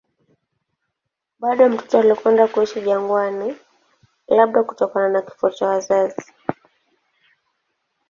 Bado 1.39 1.63
mtoto 1.69 1.99
alikwenda 1.99 2.47
kuishi 2.47 2.81
jangwani, 2.81 3.55
labda 4.27 4.63
kutokana 4.63 5.09
na 5.09 5.21
kifo 5.21 5.49
cha 5.49 5.67
wazazi. 5.67 6.33